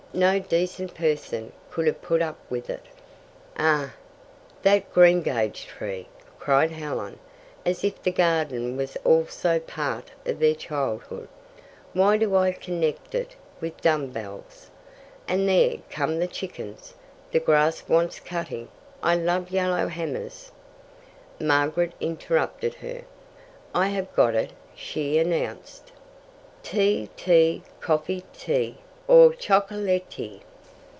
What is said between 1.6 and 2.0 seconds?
could